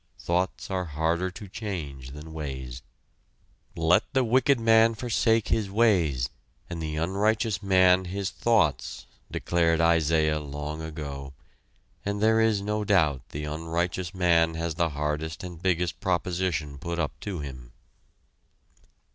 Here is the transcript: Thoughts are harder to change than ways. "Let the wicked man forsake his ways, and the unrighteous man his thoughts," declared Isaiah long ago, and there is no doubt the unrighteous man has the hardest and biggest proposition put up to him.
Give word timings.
Thoughts 0.17 0.71
are 0.71 0.85
harder 0.97 1.29
to 1.29 1.47
change 1.47 2.09
than 2.09 2.33
ways. 2.33 2.81
"Let 3.75 4.01
the 4.13 4.23
wicked 4.23 4.59
man 4.59 4.95
forsake 4.95 5.49
his 5.49 5.69
ways, 5.69 6.27
and 6.67 6.81
the 6.81 6.95
unrighteous 6.95 7.61
man 7.61 8.05
his 8.05 8.31
thoughts," 8.31 9.05
declared 9.29 9.79
Isaiah 9.79 10.39
long 10.39 10.81
ago, 10.81 11.35
and 12.03 12.19
there 12.19 12.41
is 12.41 12.61
no 12.61 12.83
doubt 12.83 13.29
the 13.29 13.43
unrighteous 13.45 14.15
man 14.15 14.55
has 14.55 14.73
the 14.73 14.89
hardest 14.89 15.43
and 15.43 15.61
biggest 15.61 15.99
proposition 15.99 16.79
put 16.79 16.97
up 16.97 17.19
to 17.19 17.41
him. 17.41 17.71